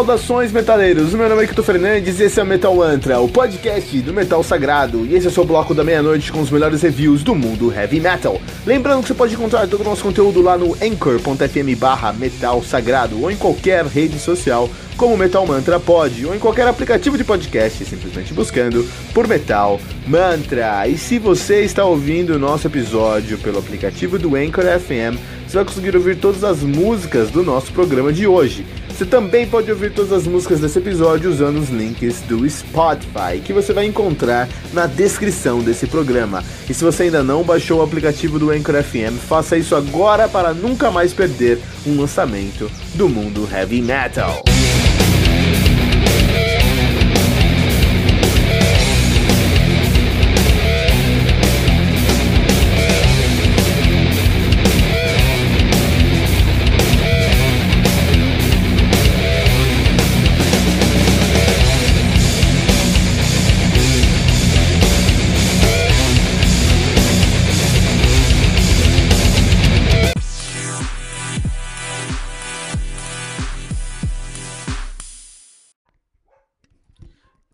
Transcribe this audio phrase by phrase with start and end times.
[0.00, 1.12] Saudações, metaleiros!
[1.12, 4.42] Meu nome é Kito Fernandes e esse é o Metal Mantra, o podcast do Metal
[4.42, 5.04] Sagrado.
[5.04, 8.00] E esse é o seu bloco da meia-noite com os melhores reviews do mundo heavy
[8.00, 8.40] metal.
[8.64, 13.20] Lembrando que você pode encontrar todo o nosso conteúdo lá no anchor.fm barra Metal Sagrado
[13.20, 17.84] ou em qualquer rede social como Metal Mantra pode, ou em qualquer aplicativo de podcast,
[17.84, 20.88] simplesmente buscando por Metal Mantra.
[20.88, 25.64] E se você está ouvindo o nosso episódio pelo aplicativo do Anchor FM, você vai
[25.64, 28.64] conseguir ouvir todas as músicas do nosso programa de hoje.
[29.00, 33.50] Você também pode ouvir todas as músicas desse episódio usando os links do Spotify, que
[33.50, 36.44] você vai encontrar na descrição desse programa.
[36.68, 40.52] E se você ainda não baixou o aplicativo do Anchor FM, faça isso agora para
[40.52, 44.44] nunca mais perder um lançamento do mundo heavy metal.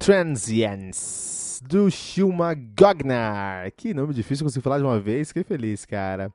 [0.00, 3.70] Transience, do Shuma Gognar.
[3.76, 6.32] Que nome difícil conseguir falar de uma vez, fiquei feliz, cara.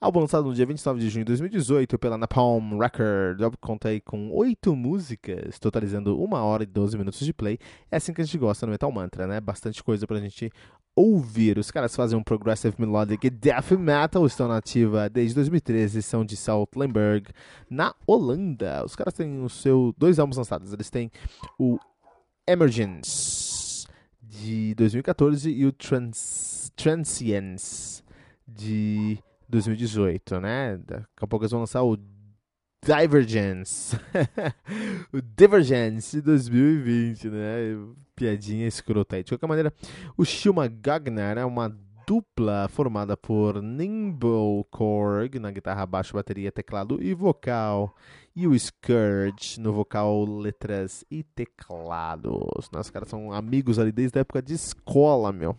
[0.00, 3.40] Álbum lançado no dia 29 de junho de 2018 pela Napalm Record.
[3.40, 7.58] Eu contei com oito músicas, totalizando uma hora e 12 minutos de play.
[7.90, 9.40] É assim que a gente gosta no Metal Mantra, né?
[9.40, 10.52] Bastante coisa pra gente
[10.94, 11.58] ouvir.
[11.58, 16.36] Os caras fazem um Progressive Melodic Death Metal, estão na ativa desde 2013, são de
[16.36, 17.26] Saltlenberg,
[17.68, 18.84] na Holanda.
[18.84, 20.72] Os caras têm o seu dois álbuns lançados.
[20.72, 21.10] Eles têm
[21.58, 21.80] o
[22.48, 23.86] Emergence
[24.22, 28.02] de 2014 e o Trans Transience
[28.46, 29.18] de
[29.50, 30.78] 2018, né?
[30.78, 31.98] Daqui a pouco eles vão lançar o
[32.82, 33.94] Divergence.
[35.12, 37.48] o Divergence de 2020, né?
[38.16, 39.22] Piadinha escrota aí.
[39.22, 39.72] De qualquer maneira,
[40.16, 41.68] o Shuma Gagner é uma
[42.06, 47.94] dupla formada por Nimble Korg na guitarra, baixo, bateria, teclado e vocal
[48.38, 52.68] e o Scourge no vocal, letras e teclados.
[52.72, 55.58] Os caras são amigos ali desde a época de escola, meu.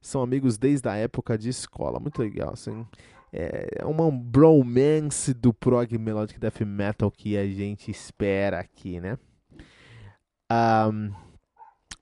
[0.00, 1.98] São amigos desde a época de escola.
[1.98, 2.86] Muito legal, assim.
[3.32, 9.18] É uma bromance do prog melodic death metal que a gente espera aqui, né?
[10.48, 11.12] Um,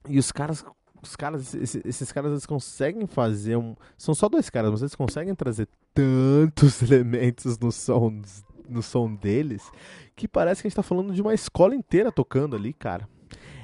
[0.07, 0.63] e os caras
[1.01, 3.75] os caras, esses, esses, caras, eles conseguem fazer um.
[3.97, 8.21] São só dois caras, mas eles conseguem trazer tantos elementos no som
[8.67, 9.71] no som deles,
[10.15, 13.07] que parece que a gente tá falando de uma escola inteira tocando ali, cara.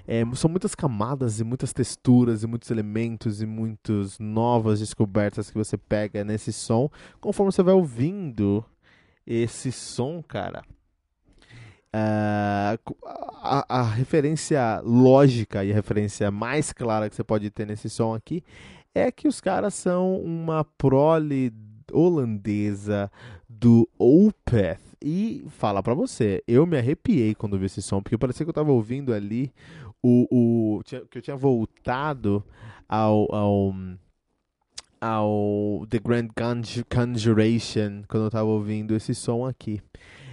[0.08, 5.58] É, são muitas camadas e muitas texturas e muitos elementos e muitas novas descobertas que
[5.58, 8.64] você pega nesse som conforme você vai ouvindo
[9.26, 10.64] esse som, cara.
[11.94, 12.96] Uh,
[13.42, 18.14] a, a, referência lógica e a referência mais clara que você pode ter nesse som
[18.14, 18.44] aqui
[18.94, 21.52] é que os caras são uma prole
[21.92, 23.12] holandesa
[23.50, 28.46] do Opeth e fala para você, eu me arrepiei quando vi esse som, porque parecia
[28.46, 29.52] que eu tava ouvindo ali
[30.02, 30.28] o.
[30.80, 32.44] o que eu tinha voltado
[32.88, 33.34] ao.
[33.34, 33.76] ao
[35.00, 36.30] ao The Grand
[36.90, 39.80] Conjuration quando eu tava ouvindo esse som aqui.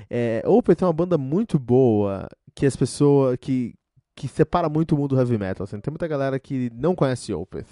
[0.08, 3.74] É, Opeth é uma banda muito boa que as pessoas que
[4.16, 5.64] que separa muito o mundo heavy metal.
[5.64, 5.80] Assim.
[5.80, 7.66] Tem muita galera que não conhece Opeth.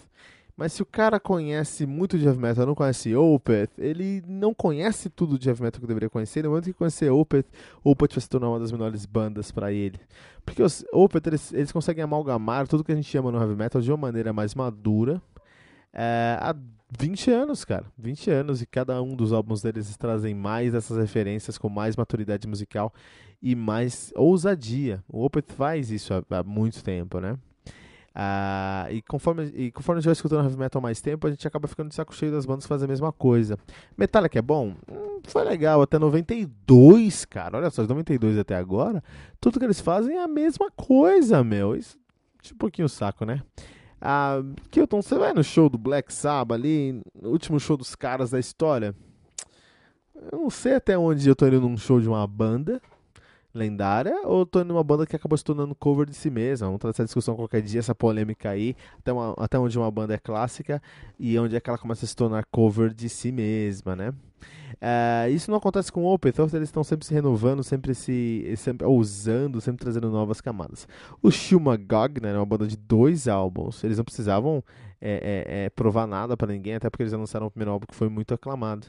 [0.62, 5.10] Mas se o cara conhece muito de heavy metal, não conhece Opeth, ele não conhece
[5.10, 6.44] tudo de heavy metal que deveria conhecer.
[6.44, 7.46] No momento que conhecer Opeth,
[7.82, 9.98] Opeth vai se tornar uma das melhores bandas para ele.
[10.46, 13.82] Porque os Opeth, eles, eles, conseguem amalgamar tudo que a gente ama no heavy metal
[13.82, 15.20] de uma maneira mais madura.
[15.92, 16.54] É, há
[16.96, 17.86] 20 anos, cara.
[17.98, 22.46] 20 anos e cada um dos álbuns deles trazem mais dessas referências com mais maturidade
[22.46, 22.94] musical
[23.42, 25.02] e mais ousadia.
[25.08, 27.36] O Opeth faz isso há, há muito tempo, né?
[28.14, 31.46] Ah, e, conforme, e conforme a gente vai escutando heavy metal mais tempo, a gente
[31.46, 33.58] acaba ficando de saco cheio das bandas fazem a mesma coisa.
[33.96, 34.74] Metallica é bom?
[34.90, 37.56] Hum, foi legal, até 92, cara.
[37.56, 39.02] Olha só, de 92 até agora,
[39.40, 41.74] tudo que eles fazem é a mesma coisa, meu.
[41.74, 41.96] Isso
[42.52, 43.42] um pouquinho o saco, né?
[44.00, 48.38] Ah, Kilton, você vai no show do Black Sabbath ali, último show dos caras da
[48.40, 48.94] história?
[50.32, 52.82] Eu não sei até onde eu tô indo num show de uma banda
[53.54, 56.66] lendária ou tô numa banda que acabou se tornando cover de si mesma?
[56.66, 60.14] Vamos trazer essa discussão qualquer dia, essa polêmica aí, até, uma, até onde uma banda
[60.14, 60.82] é clássica
[61.18, 64.12] e onde é que ela começa a se tornar cover de si mesma, né?
[64.74, 68.84] Uh, isso não acontece com o Opeth, eles estão sempre se renovando, sempre se sempre
[68.84, 70.88] ousando, sempre trazendo novas camadas.
[71.22, 74.64] O Shuma Gogner é uma banda de dois álbuns, eles não precisavam
[75.00, 77.94] é, é, é, provar nada para ninguém, até porque eles anunciaram o primeiro álbum que
[77.94, 78.88] foi muito aclamado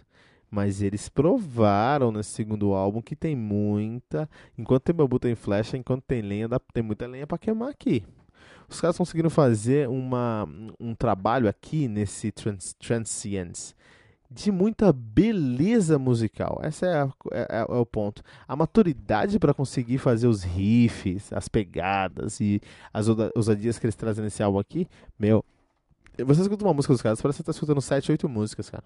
[0.54, 4.30] Mas eles provaram nesse segundo álbum que tem muita.
[4.56, 8.04] Enquanto tem bambu, tem flecha, enquanto tem lenha, dá, tem muita lenha para queimar aqui.
[8.70, 10.48] Os caras conseguiram fazer uma,
[10.80, 13.74] um trabalho aqui nesse trans, Transience
[14.30, 16.62] de muita beleza musical.
[16.64, 18.22] Esse é, é, é, é o ponto.
[18.48, 22.62] A maturidade para conseguir fazer os riffs, as pegadas e
[22.94, 25.44] as ousadias que eles trazem nesse álbum aqui, meu.
[26.28, 28.84] Você escuta uma música dos caras, parece que você tá escutando 7, 8 músicas, cara.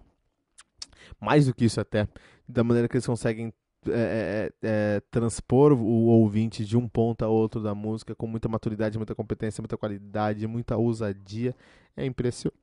[1.19, 2.07] Mais do que isso até.
[2.47, 3.53] Da maneira que eles conseguem
[3.87, 8.49] é, é, é, transpor o ouvinte de um ponto a outro da música com muita
[8.49, 11.55] maturidade, muita competência, muita qualidade, muita ousadia.
[11.95, 12.57] É impressionante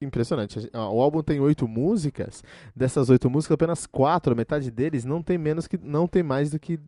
[0.00, 0.70] impressionante.
[0.72, 2.42] O álbum tem oito músicas.
[2.74, 6.58] Dessas oito músicas, apenas quatro, metade deles, não tem menos que não tem mais do
[6.58, 6.78] que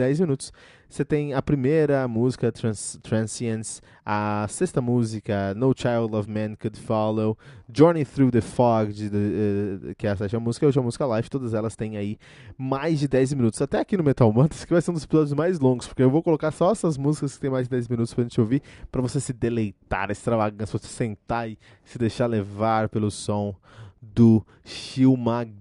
[0.00, 0.50] 10 minutos.
[0.88, 6.80] Você tem a primeira música, Trans Transience, a sexta música, No Child of Man Could
[6.80, 7.36] Follow,
[7.72, 11.04] Journey Through the Fog, de, uh, que é a sétima música, e a última música
[11.04, 12.18] live, todas elas têm aí
[12.56, 13.60] mais de 10 minutos.
[13.60, 16.10] Até aqui no Metal Mantra, que vai ser um dos episódios mais longos, porque eu
[16.10, 19.02] vou colocar só essas músicas que tem mais de 10 minutos pra gente ouvir, pra
[19.02, 23.54] você se deleitar, extravagância, você sentar e se deixar levar pelo som
[24.00, 24.44] do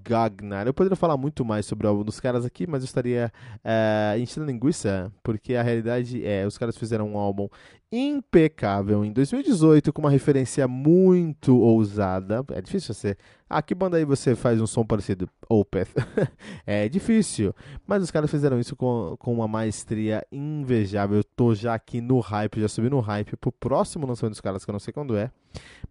[0.04, 0.66] Gagnar.
[0.66, 3.32] Eu poderia falar muito mais sobre o álbum dos caras aqui, mas eu estaria
[3.64, 7.50] é, enchendo linguiça, porque a realidade é, os caras fizeram um álbum
[7.92, 12.46] impecável em 2018, com uma referência muito ousada.
[12.52, 13.18] É difícil você...
[13.50, 15.28] Ah, que banda aí você faz um som parecido?
[15.50, 15.90] Opeth.
[16.68, 17.54] é difícil,
[17.88, 21.18] mas os caras fizeram isso com, com uma maestria invejável.
[21.18, 24.64] Eu tô já aqui no hype, já subi no hype pro próximo lançamento dos caras,
[24.64, 25.32] que eu não sei quando é,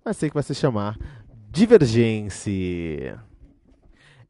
[0.04, 0.96] mas sei que vai se chamar
[1.50, 3.18] Divergência.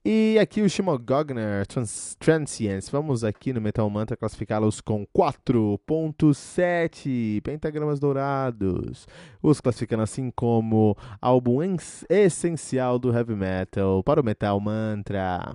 [0.04, 2.90] E aqui o Shimo Gogner Trans Transience.
[2.90, 9.06] Vamos aqui no Metal Mantra classificá-los com 4.7 pentagramas dourados.
[9.42, 11.58] Os classificando assim como álbum
[12.08, 15.54] essencial do heavy metal para o Metal Mantra.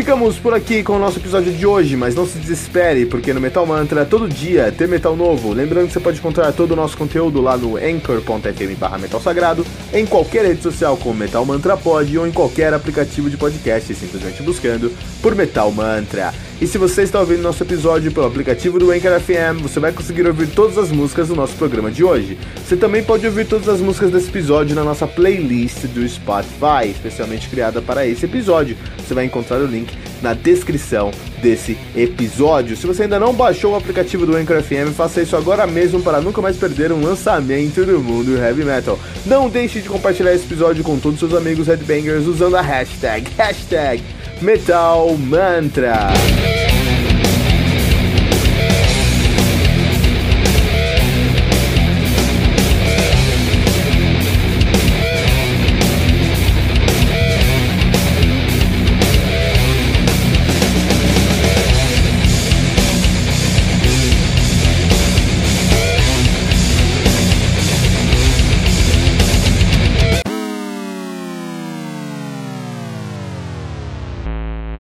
[0.00, 3.40] Ficamos por aqui com o nosso episódio de hoje, mas não se desespere, porque no
[3.40, 5.52] Metal Mantra, todo dia tem metal novo.
[5.52, 9.62] Lembrando que você pode encontrar todo o nosso conteúdo lá no anchor.fm metal sagrado,
[9.92, 14.42] em qualquer rede social como Metal Mantra Pod ou em qualquer aplicativo de podcast, simplesmente
[14.42, 16.32] buscando por Metal Mantra.
[16.60, 20.26] E se você está ouvindo nosso episódio pelo aplicativo do Anchor FM, você vai conseguir
[20.26, 22.36] ouvir todas as músicas do nosso programa de hoje.
[22.54, 27.48] Você também pode ouvir todas as músicas desse episódio na nossa playlist do Spotify, especialmente
[27.48, 28.76] criada para esse episódio.
[28.98, 31.10] Você vai encontrar o link na descrição
[31.40, 32.76] desse episódio.
[32.76, 36.20] Se você ainda não baixou o aplicativo do Anchor FM, faça isso agora mesmo para
[36.20, 38.98] nunca mais perder um lançamento do mundo heavy metal.
[39.24, 43.30] Não deixe de compartilhar esse episódio com todos os seus amigos headbangers usando a hashtag,
[43.38, 46.59] hashtag Metal Mantra.